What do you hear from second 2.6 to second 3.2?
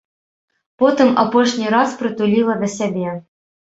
да сябе.